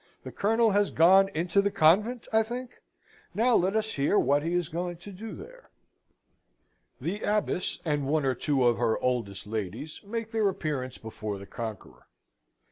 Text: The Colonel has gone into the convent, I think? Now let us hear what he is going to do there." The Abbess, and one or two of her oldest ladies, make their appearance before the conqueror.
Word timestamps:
The 0.23 0.31
Colonel 0.31 0.71
has 0.71 0.89
gone 0.89 1.29
into 1.35 1.61
the 1.61 1.69
convent, 1.69 2.27
I 2.33 2.41
think? 2.41 2.81
Now 3.35 3.55
let 3.55 3.75
us 3.75 3.93
hear 3.93 4.17
what 4.17 4.41
he 4.41 4.55
is 4.55 4.67
going 4.67 4.97
to 4.97 5.11
do 5.11 5.35
there." 5.35 5.69
The 6.99 7.21
Abbess, 7.21 7.77
and 7.85 8.07
one 8.07 8.25
or 8.25 8.33
two 8.33 8.65
of 8.65 8.79
her 8.79 8.97
oldest 8.99 9.45
ladies, 9.45 10.01
make 10.03 10.31
their 10.31 10.49
appearance 10.49 10.97
before 10.97 11.37
the 11.37 11.45
conqueror. 11.45 12.07